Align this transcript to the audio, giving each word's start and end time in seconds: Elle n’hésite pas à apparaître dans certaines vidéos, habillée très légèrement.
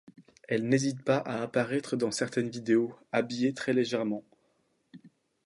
Elle 0.47 0.67
n’hésite 0.67 1.03
pas 1.03 1.17
à 1.17 1.43
apparaître 1.43 1.95
dans 1.95 2.09
certaines 2.09 2.49
vidéos, 2.49 2.95
habillée 3.11 3.53
très 3.53 3.71
légèrement. 3.71 4.23